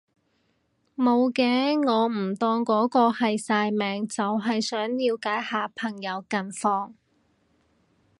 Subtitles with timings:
[0.95, 6.93] 無嘅，我唔當嗰啲係曬命，真係想了解下朋友近況